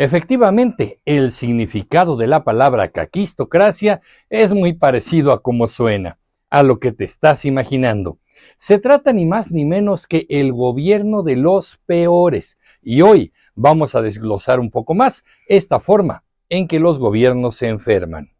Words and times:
Efectivamente, 0.00 0.98
el 1.04 1.30
significado 1.30 2.16
de 2.16 2.26
la 2.26 2.42
palabra 2.42 2.88
caquistocracia 2.88 4.00
es 4.30 4.54
muy 4.54 4.72
parecido 4.72 5.30
a 5.30 5.42
como 5.42 5.68
suena, 5.68 6.16
a 6.48 6.62
lo 6.62 6.80
que 6.80 6.90
te 6.90 7.04
estás 7.04 7.44
imaginando. 7.44 8.16
Se 8.56 8.78
trata 8.78 9.12
ni 9.12 9.26
más 9.26 9.50
ni 9.50 9.66
menos 9.66 10.06
que 10.06 10.24
el 10.30 10.54
gobierno 10.54 11.22
de 11.22 11.36
los 11.36 11.82
peores. 11.84 12.58
Y 12.80 13.02
hoy 13.02 13.34
vamos 13.54 13.94
a 13.94 14.00
desglosar 14.00 14.58
un 14.58 14.70
poco 14.70 14.94
más 14.94 15.22
esta 15.46 15.80
forma 15.80 16.24
en 16.48 16.66
que 16.66 16.80
los 16.80 16.98
gobiernos 16.98 17.56
se 17.56 17.68
enferman. 17.68 18.30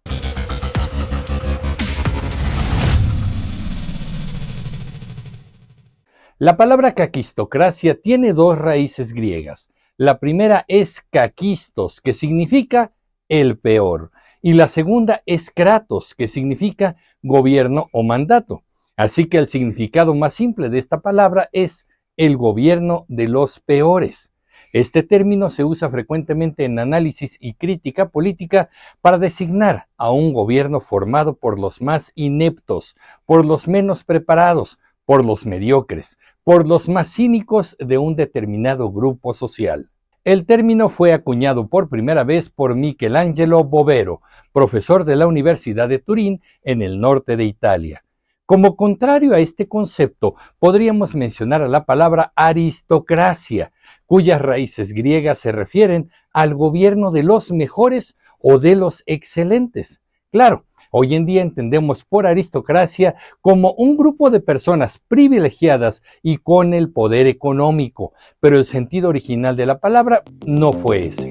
La 6.39 6.57
palabra 6.57 6.95
caquistocracia 6.95 8.01
tiene 8.01 8.33
dos 8.33 8.57
raíces 8.57 9.13
griegas. 9.13 9.69
La 10.03 10.19
primera 10.19 10.65
es 10.67 11.03
kakistos, 11.11 12.01
que 12.01 12.15
significa 12.15 12.93
el 13.29 13.59
peor, 13.59 14.13
y 14.41 14.55
la 14.55 14.67
segunda 14.67 15.23
es 15.27 15.51
kratos, 15.51 16.15
que 16.15 16.27
significa 16.27 16.97
gobierno 17.23 17.89
o 17.93 18.03
mandato. 18.03 18.63
Así 18.97 19.27
que 19.27 19.37
el 19.37 19.47
significado 19.47 20.15
más 20.15 20.33
simple 20.33 20.71
de 20.71 20.79
esta 20.79 21.01
palabra 21.01 21.51
es 21.53 21.87
el 22.17 22.39
gobierno 22.39 23.05
de 23.09 23.29
los 23.29 23.61
peores. 23.61 24.33
Este 24.73 25.03
término 25.03 25.51
se 25.51 25.65
usa 25.65 25.91
frecuentemente 25.91 26.65
en 26.65 26.79
análisis 26.79 27.37
y 27.39 27.53
crítica 27.53 28.09
política 28.09 28.71
para 29.03 29.19
designar 29.19 29.89
a 29.99 30.13
un 30.13 30.33
gobierno 30.33 30.81
formado 30.81 31.37
por 31.37 31.61
los 31.61 31.83
más 31.83 32.11
ineptos, 32.15 32.97
por 33.27 33.45
los 33.45 33.69
menos 33.69 34.03
preparados, 34.05 34.79
por 35.05 35.27
los 35.27 35.45
mediocres, 35.45 36.19
por 36.45 36.67
los 36.67 36.89
más 36.89 37.13
cínicos 37.13 37.77
de 37.79 37.99
un 37.99 38.17
determinado 38.17 38.91
grupo 38.91 39.35
social. 39.35 39.91
El 40.25 40.45
término 40.45 40.89
fue 40.89 41.13
acuñado 41.13 41.69
por 41.69 41.89
primera 41.89 42.25
vez 42.25 42.51
por 42.51 42.75
Michelangelo 42.75 43.65
Bovero, 43.65 44.21
profesor 44.53 45.05
de 45.05 45.17
la 45.17 45.27
Universidad 45.27 45.89
de 45.89 45.99
Turín 45.99 46.43
en 46.63 46.83
el 46.83 47.01
norte 47.01 47.37
de 47.37 47.45
Italia. 47.45 48.05
Como 48.45 48.75
contrario 48.75 49.33
a 49.33 49.39
este 49.39 49.69
concepto, 49.69 50.35
podríamos 50.59 51.15
mencionar 51.15 51.63
a 51.63 51.69
la 51.69 51.85
palabra 51.85 52.33
aristocracia, 52.35 53.73
cuyas 54.07 54.43
raíces 54.43 54.93
griegas 54.93 55.39
se 55.39 55.53
refieren 55.53 56.11
al 56.33 56.55
gobierno 56.55 57.13
de 57.13 57.23
los 57.23 57.53
mejores 57.53 58.17
o 58.41 58.59
de 58.59 58.75
los 58.75 59.05
excelentes. 59.07 60.01
Claro, 60.33 60.65
Hoy 60.93 61.15
en 61.15 61.25
día 61.25 61.43
entendemos 61.43 62.03
por 62.03 62.27
aristocracia 62.27 63.15
como 63.41 63.75
un 63.75 63.97
grupo 63.97 64.29
de 64.29 64.41
personas 64.41 64.99
privilegiadas 65.07 66.03
y 66.21 66.39
con 66.39 66.75
el 66.75 66.91
poder 66.91 67.29
económico, 67.29 68.13
pero 68.41 68.59
el 68.59 68.65
sentido 68.65 69.09
original 69.09 69.57
de 69.57 69.67
la 69.67 69.79
palabra 69.79 70.25
no 70.45 70.73
fue 70.73 71.07
ese. 71.07 71.31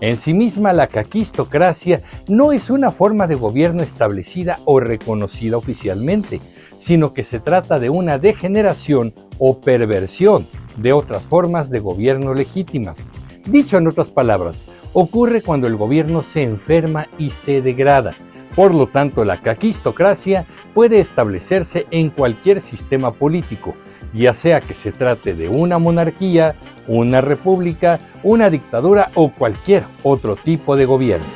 En 0.00 0.16
sí 0.16 0.32
misma 0.32 0.72
la 0.72 0.86
caquistocracia 0.86 2.02
no 2.28 2.52
es 2.52 2.70
una 2.70 2.90
forma 2.90 3.26
de 3.26 3.34
gobierno 3.34 3.82
establecida 3.82 4.60
o 4.64 4.78
reconocida 4.78 5.56
oficialmente, 5.56 6.40
sino 6.78 7.14
que 7.14 7.24
se 7.24 7.40
trata 7.40 7.80
de 7.80 7.90
una 7.90 8.18
degeneración 8.18 9.12
o 9.40 9.60
perversión 9.60 10.46
de 10.76 10.92
otras 10.92 11.24
formas 11.24 11.68
de 11.68 11.80
gobierno 11.80 12.32
legítimas. 12.32 13.10
Dicho 13.44 13.78
en 13.78 13.88
otras 13.88 14.10
palabras, 14.10 14.75
ocurre 14.92 15.42
cuando 15.42 15.66
el 15.66 15.76
gobierno 15.76 16.22
se 16.22 16.42
enferma 16.42 17.08
y 17.18 17.30
se 17.30 17.62
degrada. 17.62 18.14
Por 18.54 18.74
lo 18.74 18.86
tanto, 18.86 19.24
la 19.24 19.36
caquistocracia 19.36 20.46
puede 20.74 21.00
establecerse 21.00 21.86
en 21.90 22.10
cualquier 22.10 22.60
sistema 22.60 23.12
político, 23.12 23.74
ya 24.14 24.32
sea 24.32 24.60
que 24.60 24.74
se 24.74 24.92
trate 24.92 25.34
de 25.34 25.48
una 25.48 25.78
monarquía, 25.78 26.56
una 26.88 27.20
república, 27.20 27.98
una 28.22 28.48
dictadura 28.48 29.08
o 29.14 29.30
cualquier 29.30 29.84
otro 30.02 30.36
tipo 30.36 30.76
de 30.76 30.86
gobierno. 30.86 31.26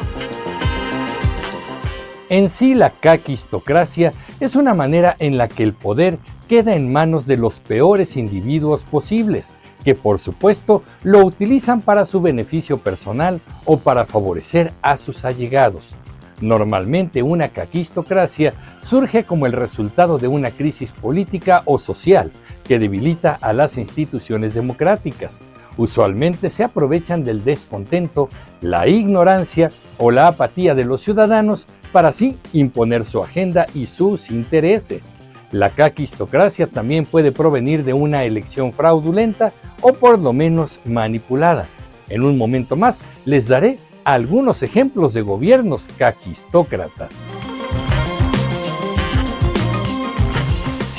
En 2.31 2.49
sí, 2.49 2.75
la 2.75 2.91
caquistocracia 2.91 4.13
es 4.39 4.55
una 4.55 4.73
manera 4.73 5.17
en 5.19 5.37
la 5.37 5.49
que 5.49 5.65
el 5.65 5.75
poder 5.75 6.19
queda 6.49 6.75
en 6.75 6.93
manos 6.93 7.27
de 7.27 7.37
los 7.37 7.59
peores 7.59 8.17
individuos 8.17 8.85
posibles, 8.85 9.53
que 9.85 9.95
por 9.95 10.21
supuesto 10.21 10.83
lo 11.03 11.25
utilizan 11.25 11.81
para 11.81 12.05
su 12.05 12.21
beneficio 12.21 12.79
personal 12.79 13.41
o 13.65 13.79
para 13.79 14.07
favorecer 14.07 14.73
a 14.83 14.97
sus 14.97 15.25
allegados. 15.25 15.95
Normalmente 16.41 17.23
una 17.23 17.49
caquistocracia 17.49 18.55
surge 18.83 19.25
como 19.25 19.47
el 19.47 19.53
resultado 19.53 20.19
de 20.19 20.29
una 20.29 20.51
crisis 20.51 20.91
política 20.93 21.63
o 21.67 21.79
social 21.79 22.33
que 22.67 22.79
debilita 22.79 23.39
a 23.41 23.53
las 23.53 23.77
instituciones 23.77 24.55
democráticas. 24.55 25.41
Usualmente 25.77 26.51
se 26.51 26.65
aprovechan 26.65 27.25
del 27.25 27.45
descontento, 27.45 28.29
la 28.61 28.89
ignorancia 28.89 29.71
o 29.99 30.11
la 30.11 30.29
apatía 30.29 30.75
de 30.75 30.85
los 30.85 31.03
ciudadanos 31.03 31.67
para 31.93 32.09
así 32.09 32.39
imponer 32.53 33.05
su 33.05 33.23
agenda 33.23 33.67
y 33.75 33.87
sus 33.87 34.31
intereses. 34.31 35.05
La 35.53 35.71
caquistocracia 35.71 36.67
también 36.69 37.05
puede 37.05 37.33
provenir 37.33 37.85
de 37.85 37.93
una 37.93 38.25
elección 38.25 38.73
fraudulenta 38.73 39.53
o 39.81 39.93
por 39.93 40.19
lo 40.19 40.33
menos 40.33 40.81
manipulada. 40.85 41.69
En 42.09 42.23
un 42.23 42.39
momento 42.39 42.77
más 42.77 43.01
les 43.25 43.49
daré 43.49 43.79
algunos 44.05 44.63
ejemplos 44.63 45.13
de 45.13 45.23
gobiernos 45.23 45.89
caquistócratas. 45.99 47.13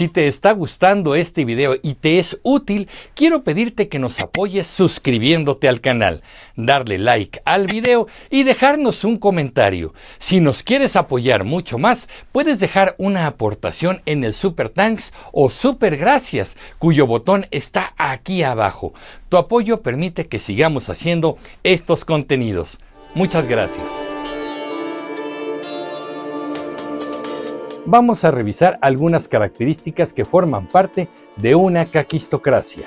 Si 0.01 0.07
te 0.07 0.27
está 0.27 0.51
gustando 0.53 1.13
este 1.13 1.45
video 1.45 1.75
y 1.83 1.93
te 1.93 2.17
es 2.17 2.39
útil, 2.41 2.89
quiero 3.13 3.43
pedirte 3.43 3.87
que 3.87 3.99
nos 3.99 4.19
apoyes 4.19 4.65
suscribiéndote 4.65 5.69
al 5.69 5.79
canal, 5.79 6.23
darle 6.55 6.97
like 6.97 7.39
al 7.45 7.67
video 7.67 8.07
y 8.31 8.41
dejarnos 8.41 9.03
un 9.03 9.17
comentario. 9.17 9.93
Si 10.17 10.39
nos 10.39 10.63
quieres 10.63 10.95
apoyar 10.95 11.43
mucho 11.43 11.77
más, 11.77 12.09
puedes 12.31 12.59
dejar 12.59 12.95
una 12.97 13.27
aportación 13.27 14.01
en 14.07 14.23
el 14.23 14.33
Super 14.33 14.69
Thanks 14.69 15.13
o 15.33 15.51
Super 15.51 15.95
Gracias, 15.97 16.57
cuyo 16.79 17.05
botón 17.05 17.45
está 17.51 17.93
aquí 17.95 18.41
abajo. 18.41 18.95
Tu 19.29 19.37
apoyo 19.37 19.83
permite 19.83 20.25
que 20.27 20.39
sigamos 20.39 20.89
haciendo 20.89 21.37
estos 21.61 22.05
contenidos. 22.05 22.79
Muchas 23.13 23.47
gracias. 23.47 24.10
Vamos 27.85 28.23
a 28.23 28.31
revisar 28.31 28.77
algunas 28.81 29.27
características 29.27 30.13
que 30.13 30.25
forman 30.25 30.67
parte 30.67 31.07
de 31.37 31.55
una 31.55 31.85
caquistocracia. 31.85 32.85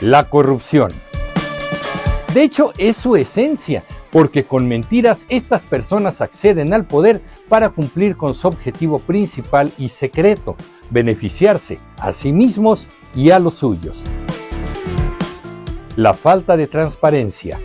La 0.00 0.28
corrupción. 0.28 0.92
De 2.32 2.42
hecho, 2.42 2.72
es 2.78 2.96
su 2.96 3.16
esencia, 3.16 3.82
porque 4.12 4.44
con 4.44 4.68
mentiras 4.68 5.24
estas 5.28 5.64
personas 5.64 6.20
acceden 6.20 6.72
al 6.72 6.84
poder 6.84 7.20
para 7.48 7.70
cumplir 7.70 8.16
con 8.16 8.34
su 8.34 8.46
objetivo 8.48 8.98
principal 8.98 9.72
y 9.76 9.88
secreto, 9.88 10.56
beneficiarse 10.90 11.78
a 11.98 12.12
sí 12.12 12.32
mismos 12.32 12.86
y 13.14 13.30
a 13.30 13.38
los 13.38 13.56
suyos. 13.56 13.96
La 15.96 16.14
falta 16.14 16.56
de 16.56 16.68
transparencia. 16.68 17.58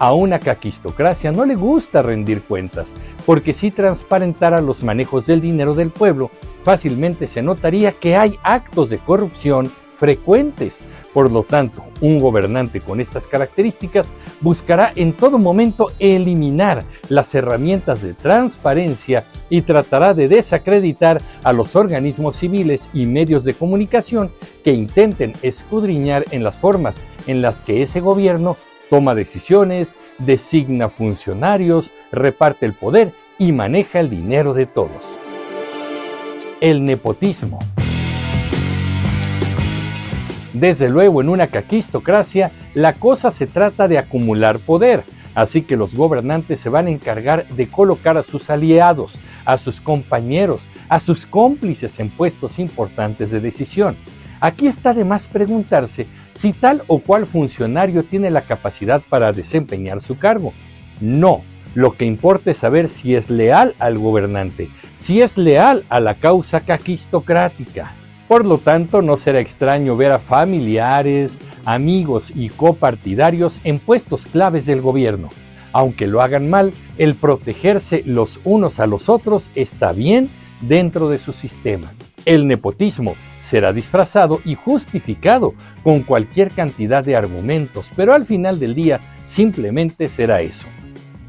A 0.00 0.14
una 0.14 0.38
caquistocracia 0.38 1.30
no 1.30 1.44
le 1.44 1.54
gusta 1.56 2.00
rendir 2.00 2.40
cuentas, 2.40 2.94
porque 3.26 3.52
si 3.52 3.70
transparentara 3.70 4.62
los 4.62 4.82
manejos 4.82 5.26
del 5.26 5.42
dinero 5.42 5.74
del 5.74 5.90
pueblo, 5.90 6.30
fácilmente 6.64 7.26
se 7.26 7.42
notaría 7.42 7.92
que 7.92 8.16
hay 8.16 8.38
actos 8.42 8.88
de 8.88 8.96
corrupción 8.96 9.70
frecuentes. 9.98 10.78
Por 11.12 11.30
lo 11.30 11.42
tanto, 11.42 11.84
un 12.00 12.18
gobernante 12.18 12.80
con 12.80 12.98
estas 12.98 13.26
características 13.26 14.14
buscará 14.40 14.90
en 14.96 15.12
todo 15.12 15.38
momento 15.38 15.92
eliminar 15.98 16.82
las 17.10 17.34
herramientas 17.34 18.00
de 18.00 18.14
transparencia 18.14 19.26
y 19.50 19.60
tratará 19.60 20.14
de 20.14 20.28
desacreditar 20.28 21.20
a 21.44 21.52
los 21.52 21.76
organismos 21.76 22.38
civiles 22.38 22.88
y 22.94 23.04
medios 23.04 23.44
de 23.44 23.52
comunicación 23.52 24.30
que 24.64 24.72
intenten 24.72 25.34
escudriñar 25.42 26.24
en 26.30 26.42
las 26.42 26.56
formas 26.56 27.02
en 27.26 27.42
las 27.42 27.60
que 27.60 27.82
ese 27.82 28.00
gobierno 28.00 28.56
toma 28.90 29.14
decisiones, 29.14 29.94
designa 30.18 30.88
funcionarios, 30.88 31.92
reparte 32.10 32.66
el 32.66 32.74
poder 32.74 33.12
y 33.38 33.52
maneja 33.52 34.00
el 34.00 34.10
dinero 34.10 34.52
de 34.52 34.66
todos. 34.66 35.08
El 36.60 36.84
nepotismo. 36.84 37.60
Desde 40.52 40.88
luego, 40.88 41.20
en 41.20 41.28
una 41.28 41.46
caquistocracia, 41.46 42.50
la 42.74 42.94
cosa 42.94 43.30
se 43.30 43.46
trata 43.46 43.86
de 43.86 43.98
acumular 43.98 44.58
poder, 44.58 45.04
así 45.36 45.62
que 45.62 45.76
los 45.76 45.94
gobernantes 45.94 46.58
se 46.58 46.68
van 46.68 46.88
a 46.88 46.90
encargar 46.90 47.46
de 47.46 47.68
colocar 47.68 48.18
a 48.18 48.24
sus 48.24 48.50
aliados, 48.50 49.16
a 49.44 49.56
sus 49.56 49.80
compañeros, 49.80 50.68
a 50.88 50.98
sus 50.98 51.24
cómplices 51.24 52.00
en 52.00 52.10
puestos 52.10 52.58
importantes 52.58 53.30
de 53.30 53.38
decisión. 53.38 53.96
Aquí 54.40 54.66
está 54.66 54.92
de 54.94 55.04
más 55.04 55.26
preguntarse 55.28 56.06
si 56.40 56.54
tal 56.54 56.82
o 56.86 57.00
cual 57.00 57.26
funcionario 57.26 58.02
tiene 58.02 58.30
la 58.30 58.40
capacidad 58.40 59.02
para 59.10 59.30
desempeñar 59.30 60.00
su 60.00 60.16
cargo. 60.16 60.54
No, 60.98 61.42
lo 61.74 61.92
que 61.92 62.06
importa 62.06 62.50
es 62.52 62.58
saber 62.58 62.88
si 62.88 63.14
es 63.14 63.28
leal 63.28 63.74
al 63.78 63.98
gobernante, 63.98 64.70
si 64.96 65.20
es 65.20 65.36
leal 65.36 65.84
a 65.90 66.00
la 66.00 66.14
causa 66.14 66.60
caquistocrática. 66.60 67.92
Por 68.26 68.46
lo 68.46 68.56
tanto, 68.56 69.02
no 69.02 69.18
será 69.18 69.38
extraño 69.40 69.96
ver 69.96 70.12
a 70.12 70.18
familiares, 70.18 71.38
amigos 71.66 72.32
y 72.34 72.48
copartidarios 72.48 73.60
en 73.64 73.78
puestos 73.78 74.24
claves 74.24 74.64
del 74.64 74.80
gobierno. 74.80 75.28
Aunque 75.72 76.06
lo 76.06 76.22
hagan 76.22 76.48
mal, 76.48 76.72
el 76.96 77.16
protegerse 77.16 78.02
los 78.06 78.40
unos 78.44 78.80
a 78.80 78.86
los 78.86 79.10
otros 79.10 79.50
está 79.54 79.92
bien 79.92 80.30
dentro 80.62 81.10
de 81.10 81.18
su 81.18 81.34
sistema. 81.34 81.92
El 82.24 82.46
nepotismo 82.46 83.14
será 83.50 83.72
disfrazado 83.72 84.40
y 84.44 84.54
justificado 84.54 85.54
con 85.82 86.04
cualquier 86.04 86.52
cantidad 86.52 87.04
de 87.04 87.16
argumentos, 87.16 87.90
pero 87.96 88.14
al 88.14 88.24
final 88.24 88.60
del 88.60 88.76
día 88.76 89.00
simplemente 89.26 90.08
será 90.08 90.40
eso. 90.40 90.66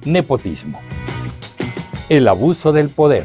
Nepotismo. 0.06 0.80
El 2.10 2.28
abuso 2.28 2.72
del 2.72 2.90
poder. 2.90 3.24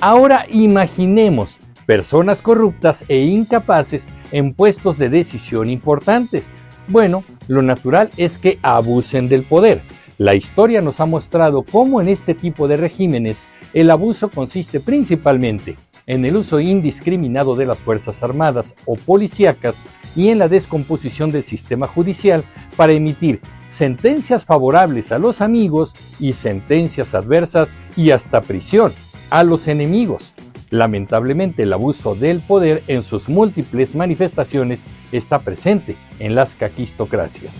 Ahora 0.00 0.46
imaginemos 0.48 1.58
personas 1.86 2.40
corruptas 2.40 3.04
e 3.08 3.18
incapaces 3.18 4.06
en 4.30 4.54
puestos 4.54 4.96
de 4.96 5.08
decisión 5.08 5.68
importantes. 5.68 6.50
Bueno, 6.86 7.24
lo 7.48 7.62
natural 7.62 8.10
es 8.16 8.38
que 8.38 8.60
abusen 8.62 9.28
del 9.28 9.42
poder. 9.42 9.80
La 10.18 10.36
historia 10.36 10.80
nos 10.82 11.00
ha 11.00 11.06
mostrado 11.06 11.64
cómo 11.64 12.00
en 12.00 12.08
este 12.08 12.34
tipo 12.34 12.68
de 12.68 12.76
regímenes 12.76 13.44
el 13.74 13.90
abuso 13.90 14.30
consiste 14.30 14.78
principalmente 14.80 15.76
en 16.06 16.24
el 16.24 16.36
uso 16.36 16.60
indiscriminado 16.60 17.56
de 17.56 17.66
las 17.66 17.78
Fuerzas 17.80 18.22
Armadas 18.22 18.74
o 18.86 18.94
policíacas 18.94 19.76
y 20.14 20.28
en 20.28 20.38
la 20.38 20.48
descomposición 20.48 21.30
del 21.30 21.44
sistema 21.44 21.86
judicial 21.86 22.44
para 22.76 22.92
emitir 22.92 23.40
sentencias 23.68 24.44
favorables 24.44 25.12
a 25.12 25.18
los 25.18 25.40
amigos 25.40 25.94
y 26.18 26.32
sentencias 26.32 27.14
adversas 27.14 27.72
y 27.96 28.10
hasta 28.10 28.40
prisión 28.40 28.92
a 29.30 29.42
los 29.42 29.68
enemigos. 29.68 30.32
Lamentablemente 30.70 31.64
el 31.64 31.72
abuso 31.72 32.14
del 32.14 32.40
poder 32.40 32.82
en 32.88 33.02
sus 33.02 33.28
múltiples 33.28 33.94
manifestaciones 33.94 34.84
está 35.12 35.38
presente 35.40 35.96
en 36.18 36.34
las 36.34 36.54
caquistocracias. 36.54 37.54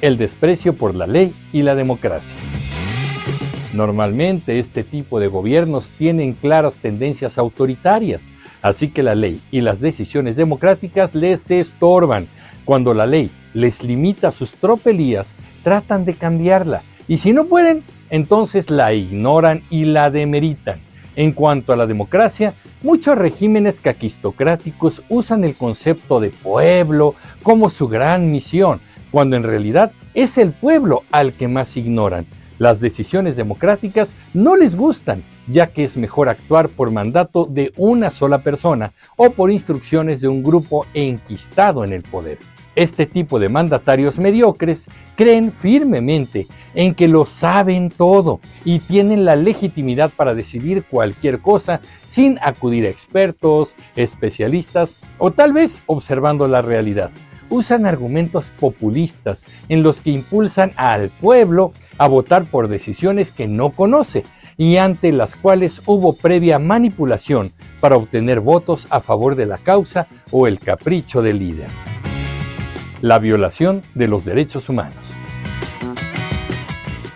El 0.00 0.18
desprecio 0.18 0.74
por 0.74 0.94
la 0.94 1.06
ley 1.06 1.32
y 1.52 1.62
la 1.62 1.74
democracia. 1.74 2.45
Normalmente 3.72 4.58
este 4.58 4.84
tipo 4.84 5.20
de 5.20 5.28
gobiernos 5.28 5.92
tienen 5.98 6.34
claras 6.34 6.76
tendencias 6.76 7.38
autoritarias, 7.38 8.22
así 8.62 8.88
que 8.88 9.02
la 9.02 9.14
ley 9.14 9.40
y 9.50 9.60
las 9.60 9.80
decisiones 9.80 10.36
democráticas 10.36 11.14
les 11.14 11.50
estorban. 11.50 12.26
Cuando 12.64 12.94
la 12.94 13.06
ley 13.06 13.30
les 13.54 13.82
limita 13.82 14.32
sus 14.32 14.54
tropelías, 14.54 15.34
tratan 15.62 16.04
de 16.04 16.14
cambiarla 16.14 16.82
y 17.08 17.18
si 17.18 17.32
no 17.32 17.46
pueden, 17.46 17.84
entonces 18.10 18.70
la 18.70 18.92
ignoran 18.92 19.62
y 19.70 19.84
la 19.84 20.10
demeritan. 20.10 20.80
En 21.14 21.32
cuanto 21.32 21.72
a 21.72 21.76
la 21.76 21.86
democracia, 21.86 22.54
muchos 22.82 23.16
regímenes 23.16 23.80
caquistocráticos 23.80 25.02
usan 25.08 25.44
el 25.44 25.54
concepto 25.54 26.20
de 26.20 26.30
pueblo 26.30 27.14
como 27.42 27.70
su 27.70 27.88
gran 27.88 28.30
misión, 28.30 28.80
cuando 29.10 29.36
en 29.36 29.44
realidad 29.44 29.92
es 30.14 30.36
el 30.36 30.52
pueblo 30.52 31.04
al 31.10 31.32
que 31.32 31.48
más 31.48 31.76
ignoran. 31.76 32.26
Las 32.58 32.80
decisiones 32.80 33.36
democráticas 33.36 34.12
no 34.32 34.56
les 34.56 34.74
gustan, 34.74 35.22
ya 35.46 35.68
que 35.68 35.84
es 35.84 35.96
mejor 35.96 36.28
actuar 36.28 36.68
por 36.68 36.90
mandato 36.90 37.44
de 37.44 37.72
una 37.76 38.10
sola 38.10 38.38
persona 38.38 38.92
o 39.16 39.30
por 39.30 39.50
instrucciones 39.50 40.20
de 40.20 40.28
un 40.28 40.42
grupo 40.42 40.86
enquistado 40.94 41.84
en 41.84 41.92
el 41.92 42.02
poder. 42.02 42.38
Este 42.74 43.06
tipo 43.06 43.38
de 43.38 43.48
mandatarios 43.48 44.18
mediocres 44.18 44.86
creen 45.16 45.50
firmemente 45.50 46.46
en 46.74 46.94
que 46.94 47.08
lo 47.08 47.24
saben 47.24 47.90
todo 47.90 48.40
y 48.64 48.80
tienen 48.80 49.24
la 49.24 49.34
legitimidad 49.34 50.10
para 50.14 50.34
decidir 50.34 50.84
cualquier 50.84 51.40
cosa 51.40 51.80
sin 52.08 52.38
acudir 52.42 52.84
a 52.84 52.90
expertos, 52.90 53.74
especialistas 53.96 54.96
o 55.18 55.30
tal 55.30 55.54
vez 55.54 55.82
observando 55.86 56.46
la 56.48 56.60
realidad 56.60 57.10
usan 57.50 57.86
argumentos 57.86 58.50
populistas 58.58 59.44
en 59.68 59.82
los 59.82 60.00
que 60.00 60.10
impulsan 60.10 60.72
al 60.76 61.10
pueblo 61.10 61.72
a 61.98 62.08
votar 62.08 62.46
por 62.46 62.68
decisiones 62.68 63.32
que 63.32 63.46
no 63.46 63.70
conoce 63.70 64.24
y 64.56 64.78
ante 64.78 65.12
las 65.12 65.36
cuales 65.36 65.82
hubo 65.86 66.14
previa 66.14 66.58
manipulación 66.58 67.52
para 67.80 67.96
obtener 67.96 68.40
votos 68.40 68.86
a 68.90 69.00
favor 69.00 69.36
de 69.36 69.46
la 69.46 69.58
causa 69.58 70.06
o 70.30 70.46
el 70.46 70.58
capricho 70.58 71.22
del 71.22 71.38
líder. 71.38 71.68
La 73.02 73.18
violación 73.18 73.82
de 73.94 74.08
los 74.08 74.24
derechos 74.24 74.68
humanos. 74.68 74.96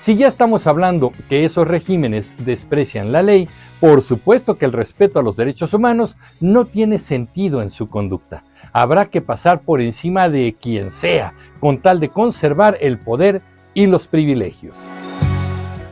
Si 0.02 0.16
ya 0.16 0.28
estamos 0.28 0.66
hablando 0.66 1.12
que 1.28 1.44
esos 1.44 1.68
regímenes 1.68 2.34
desprecian 2.44 3.12
la 3.12 3.22
ley, 3.22 3.48
por 3.80 4.02
supuesto 4.02 4.58
que 4.58 4.64
el 4.64 4.72
respeto 4.72 5.20
a 5.20 5.22
los 5.22 5.36
derechos 5.36 5.72
humanos 5.72 6.16
no 6.40 6.66
tiene 6.66 6.98
sentido 6.98 7.62
en 7.62 7.70
su 7.70 7.88
conducta 7.88 8.44
habrá 8.72 9.06
que 9.06 9.20
pasar 9.20 9.60
por 9.60 9.80
encima 9.80 10.28
de 10.28 10.56
quien 10.60 10.90
sea, 10.90 11.34
con 11.60 11.78
tal 11.78 12.00
de 12.00 12.08
conservar 12.08 12.76
el 12.80 12.98
poder 12.98 13.42
y 13.74 13.86
los 13.86 14.06
privilegios. 14.06 14.76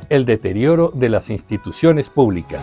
El 0.08 0.24
deterioro 0.24 0.90
de 0.94 1.08
las 1.08 1.30
instituciones 1.30 2.08
públicas. 2.08 2.62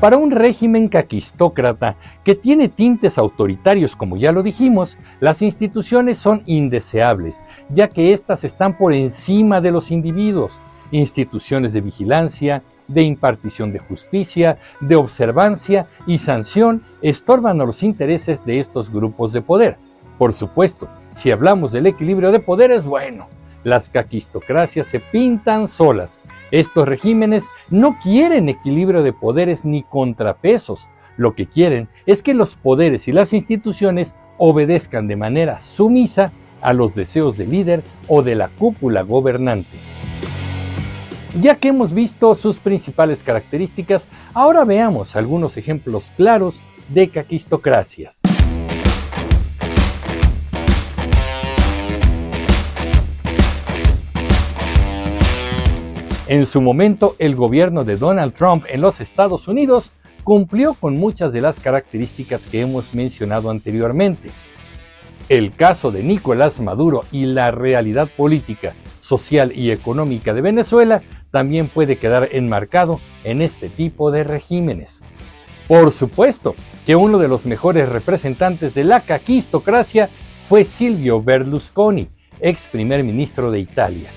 Para 0.00 0.18
un 0.18 0.30
régimen 0.30 0.88
caquistócrata 0.88 1.96
que 2.24 2.34
tiene 2.34 2.68
tintes 2.68 3.16
autoritarios, 3.16 3.96
como 3.96 4.18
ya 4.18 4.32
lo 4.32 4.42
dijimos, 4.42 4.98
las 5.20 5.40
instituciones 5.40 6.18
son 6.18 6.42
indeseables, 6.44 7.42
ya 7.70 7.88
que 7.88 8.12
éstas 8.12 8.44
están 8.44 8.76
por 8.76 8.92
encima 8.92 9.62
de 9.62 9.70
los 9.70 9.90
individuos. 9.90 10.60
Instituciones 10.90 11.72
de 11.72 11.80
vigilancia, 11.80 12.62
de 12.88 13.02
impartición 13.02 13.72
de 13.72 13.78
justicia, 13.78 14.58
de 14.80 14.96
observancia 14.96 15.86
y 16.06 16.18
sanción 16.18 16.82
estorban 17.02 17.60
a 17.60 17.64
los 17.64 17.82
intereses 17.82 18.44
de 18.44 18.60
estos 18.60 18.90
grupos 18.90 19.32
de 19.32 19.42
poder. 19.42 19.76
Por 20.18 20.32
supuesto, 20.32 20.88
si 21.16 21.30
hablamos 21.30 21.72
del 21.72 21.86
equilibrio 21.86 22.32
de 22.32 22.40
poderes, 22.40 22.84
bueno, 22.84 23.28
las 23.64 23.88
caquistocracias 23.88 24.86
se 24.86 25.00
pintan 25.00 25.68
solas. 25.68 26.20
Estos 26.50 26.86
regímenes 26.86 27.44
no 27.70 27.98
quieren 28.02 28.48
equilibrio 28.48 29.02
de 29.02 29.12
poderes 29.12 29.64
ni 29.64 29.82
contrapesos. 29.82 30.88
Lo 31.16 31.34
que 31.34 31.46
quieren 31.46 31.88
es 32.06 32.22
que 32.22 32.34
los 32.34 32.54
poderes 32.54 33.08
y 33.08 33.12
las 33.12 33.32
instituciones 33.32 34.14
obedezcan 34.38 35.08
de 35.08 35.16
manera 35.16 35.60
sumisa 35.60 36.32
a 36.60 36.72
los 36.72 36.94
deseos 36.94 37.36
del 37.38 37.50
líder 37.50 37.82
o 38.08 38.22
de 38.22 38.34
la 38.34 38.48
cúpula 38.48 39.02
gobernante. 39.02 39.78
Ya 41.40 41.56
que 41.56 41.68
hemos 41.68 41.92
visto 41.92 42.32
sus 42.36 42.58
principales 42.58 43.24
características, 43.24 44.06
ahora 44.34 44.64
veamos 44.64 45.16
algunos 45.16 45.56
ejemplos 45.56 46.12
claros 46.16 46.60
de 46.88 47.08
caquistocracias. 47.08 48.20
En 56.28 56.46
su 56.46 56.60
momento, 56.60 57.16
el 57.18 57.34
gobierno 57.34 57.84
de 57.84 57.96
Donald 57.96 58.32
Trump 58.34 58.64
en 58.68 58.80
los 58.80 59.00
Estados 59.00 59.48
Unidos 59.48 59.90
cumplió 60.22 60.74
con 60.74 60.96
muchas 60.96 61.32
de 61.32 61.40
las 61.40 61.58
características 61.58 62.46
que 62.46 62.60
hemos 62.60 62.94
mencionado 62.94 63.50
anteriormente. 63.50 64.30
El 65.28 65.52
caso 65.54 65.90
de 65.90 66.02
Nicolás 66.02 66.60
Maduro 66.60 67.02
y 67.10 67.26
la 67.26 67.50
realidad 67.50 68.08
política, 68.16 68.74
social 69.04 69.52
y 69.54 69.70
económica 69.70 70.32
de 70.32 70.40
Venezuela 70.40 71.02
también 71.30 71.68
puede 71.68 71.98
quedar 71.98 72.30
enmarcado 72.32 73.00
en 73.22 73.42
este 73.42 73.68
tipo 73.68 74.10
de 74.10 74.24
regímenes. 74.24 75.02
Por 75.68 75.92
supuesto 75.92 76.54
que 76.86 76.96
uno 76.96 77.18
de 77.18 77.28
los 77.28 77.44
mejores 77.44 77.88
representantes 77.88 78.74
de 78.74 78.84
la 78.84 79.00
caquistocracia 79.00 80.08
fue 80.48 80.64
Silvio 80.64 81.22
Berlusconi, 81.22 82.08
ex 82.40 82.66
primer 82.66 83.04
ministro 83.04 83.50
de 83.50 83.60
Italia. 83.60 84.10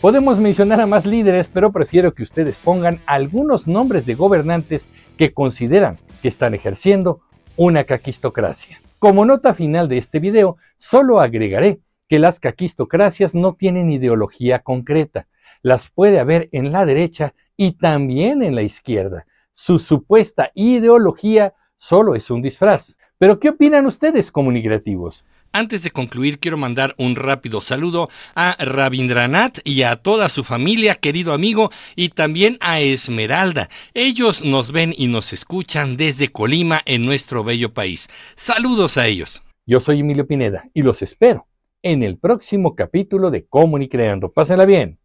Podemos 0.00 0.38
mencionar 0.38 0.80
a 0.80 0.86
más 0.86 1.04
líderes, 1.04 1.48
pero 1.52 1.72
prefiero 1.72 2.14
que 2.14 2.22
ustedes 2.22 2.56
pongan 2.56 3.00
algunos 3.06 3.66
nombres 3.66 4.06
de 4.06 4.14
gobernantes 4.14 4.88
que 5.18 5.32
consideran 5.32 5.98
que 6.22 6.28
están 6.28 6.54
ejerciendo 6.54 7.20
una 7.56 7.84
caquistocracia. 7.84 8.80
Como 9.06 9.24
nota 9.24 9.54
final 9.54 9.88
de 9.88 9.98
este 9.98 10.18
video, 10.18 10.56
solo 10.78 11.20
agregaré 11.20 11.78
que 12.08 12.18
las 12.18 12.40
caquistocracias 12.40 13.36
no 13.36 13.54
tienen 13.54 13.88
ideología 13.88 14.64
concreta. 14.64 15.28
Las 15.62 15.88
puede 15.88 16.18
haber 16.18 16.48
en 16.50 16.72
la 16.72 16.84
derecha 16.84 17.32
y 17.56 17.78
también 17.78 18.42
en 18.42 18.56
la 18.56 18.62
izquierda. 18.62 19.24
Su 19.54 19.78
supuesta 19.78 20.50
ideología 20.56 21.54
solo 21.76 22.16
es 22.16 22.32
un 22.32 22.42
disfraz. 22.42 22.96
Pero 23.16 23.38
¿qué 23.38 23.50
opinan 23.50 23.86
ustedes, 23.86 24.32
comunicativos? 24.32 25.24
Antes 25.56 25.82
de 25.82 25.90
concluir, 25.90 26.38
quiero 26.38 26.58
mandar 26.58 26.94
un 26.98 27.16
rápido 27.16 27.62
saludo 27.62 28.10
a 28.34 28.62
Rabindranath 28.62 29.60
y 29.64 29.84
a 29.84 29.96
toda 29.96 30.28
su 30.28 30.44
familia, 30.44 30.96
querido 30.96 31.32
amigo, 31.32 31.70
y 31.94 32.10
también 32.10 32.58
a 32.60 32.80
Esmeralda. 32.80 33.70
Ellos 33.94 34.44
nos 34.44 34.70
ven 34.70 34.92
y 34.94 35.06
nos 35.06 35.32
escuchan 35.32 35.96
desde 35.96 36.28
Colima, 36.28 36.82
en 36.84 37.06
nuestro 37.06 37.42
bello 37.42 37.72
país. 37.72 38.10
Saludos 38.34 38.98
a 38.98 39.06
ellos. 39.06 39.42
Yo 39.64 39.80
soy 39.80 40.00
Emilio 40.00 40.26
Pineda 40.26 40.68
y 40.74 40.82
los 40.82 41.00
espero 41.00 41.46
en 41.80 42.02
el 42.02 42.18
próximo 42.18 42.76
capítulo 42.76 43.30
de 43.30 43.46
Comunicreando. 43.46 44.32
Pásenla 44.32 44.66
bien. 44.66 44.98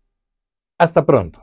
Hasta 0.77 1.05
pronto. 1.05 1.41